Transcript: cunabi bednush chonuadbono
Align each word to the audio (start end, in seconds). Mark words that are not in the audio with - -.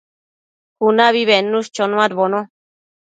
cunabi 0.77 1.21
bednush 1.29 1.69
chonuadbono 1.75 2.39